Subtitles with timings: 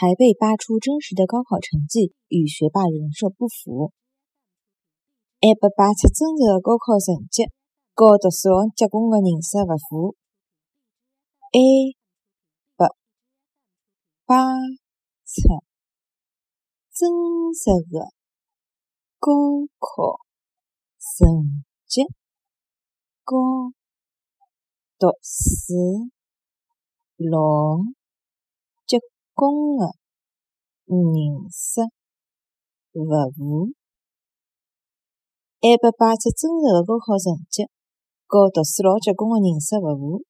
[0.00, 3.92] 还被扒出真实的高考成绩与学霸人设不符，
[5.42, 7.44] 还被扒出真实的高考成绩
[7.94, 10.16] 和读书结棍的人设不符，
[11.52, 11.60] 还
[14.24, 14.56] 扒
[15.26, 15.60] 出
[16.94, 17.10] 真
[17.52, 18.08] 实的
[19.18, 19.30] 高
[19.78, 20.18] 考
[20.96, 22.04] 成绩
[23.22, 23.36] 和
[24.98, 26.08] 读书
[27.18, 27.99] 老
[29.40, 29.96] 结棍的
[30.84, 31.88] 人设
[32.92, 33.72] 勿符，
[35.62, 37.64] 还被扒出真实的高考成绩
[38.26, 40.29] 和读书老结棍的人设勿符。